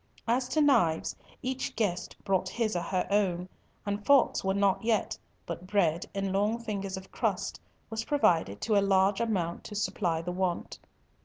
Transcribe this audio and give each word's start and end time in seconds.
As 0.27 0.47
to 0.47 0.61
knives, 0.61 1.15
each 1.43 1.75
guest 1.75 2.15
brought 2.23 2.49
his 2.49 2.75
or 2.75 2.81
her 2.81 3.05
own, 3.11 3.47
and 3.85 4.03
forks 4.03 4.43
were 4.43 4.55
not 4.55 4.83
yet, 4.83 5.15
but 5.45 5.67
bread, 5.67 6.07
in 6.15 6.33
long 6.33 6.57
fingers 6.57 6.97
of 6.97 7.11
crust, 7.11 7.59
was 7.91 8.03
provided 8.05 8.61
to 8.61 8.75
a 8.75 8.81
large 8.81 9.21
amount 9.21 9.63
to 9.65 9.75
supply 9.75 10.19
the 10.23 10.31
want. 10.31 10.79